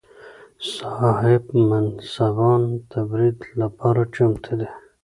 صاحب 0.75 1.43
منصبان 1.69 2.61
د 2.91 2.93
برید 3.09 3.39
لپاره 3.61 4.01
چمتو 4.15 4.53
دي. 4.59 4.69